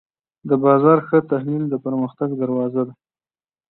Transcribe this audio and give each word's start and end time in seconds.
د 0.49 0.51
بازار 0.63 0.97
ښه 1.07 1.17
تحلیل 1.31 1.63
د 1.69 1.75
پرمختګ 1.85 2.29
دروازه 2.41 2.81
ده. 2.87 2.93